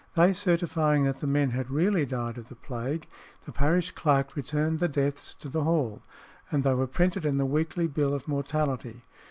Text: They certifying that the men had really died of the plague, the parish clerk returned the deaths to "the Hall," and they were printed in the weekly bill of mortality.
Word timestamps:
They 0.15 0.33
certifying 0.33 1.03
that 1.03 1.19
the 1.19 1.27
men 1.27 1.51
had 1.51 1.69
really 1.69 2.07
died 2.07 2.39
of 2.39 2.49
the 2.49 2.55
plague, 2.55 3.07
the 3.45 3.51
parish 3.51 3.91
clerk 3.91 4.35
returned 4.35 4.79
the 4.79 4.87
deaths 4.87 5.35
to 5.35 5.47
"the 5.47 5.61
Hall," 5.63 6.01
and 6.49 6.63
they 6.63 6.73
were 6.73 6.87
printed 6.87 7.23
in 7.23 7.37
the 7.37 7.45
weekly 7.45 7.85
bill 7.85 8.15
of 8.15 8.27
mortality. 8.27 9.03